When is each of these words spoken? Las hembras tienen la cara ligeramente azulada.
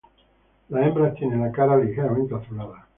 Las 0.69 0.87
hembras 0.87 1.13
tienen 1.13 1.41
la 1.41 1.51
cara 1.51 1.77
ligeramente 1.77 2.33
azulada. 2.33 2.87